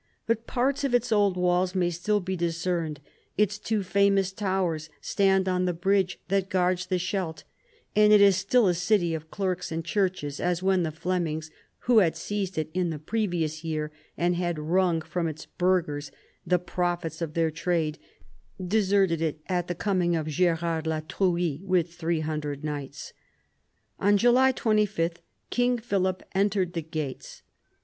[0.25, 3.01] But parts of its old walls may still be discerned,
[3.37, 7.43] its two famous towers stand on the bridge that guards the Scheldt,
[7.95, 11.51] and it is still a city of clerks and churches, as when the Flemings
[11.81, 16.09] who had seized it in the previous year and had wrung from its burghers
[16.47, 17.99] the profits of their trade
[18.59, 23.13] deserted it at the coming of Gerard La Truie with 300 knights.
[23.99, 25.17] On July 25
[25.51, 27.43] King Philip entered the gates.